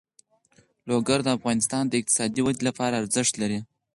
لوگر 0.89 1.19
د 1.23 1.27
افغانستان 1.37 1.83
د 1.87 1.93
اقتصادي 2.01 2.41
ودې 2.43 2.63
لپاره 2.69 2.99
ارزښت 3.01 3.33
لري. 3.41 3.59